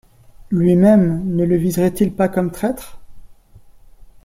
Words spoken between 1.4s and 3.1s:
le viseraient-ils pas comme traître?